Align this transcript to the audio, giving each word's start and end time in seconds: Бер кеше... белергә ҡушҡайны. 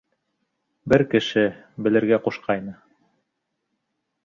Бер 0.93 1.03
кеше... 1.11 1.43
белергә 1.87 2.21
ҡушҡайны. 2.29 2.77